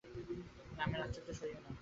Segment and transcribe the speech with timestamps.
[0.77, 1.73] নাকের আচিলটা সরিয়ে নাও।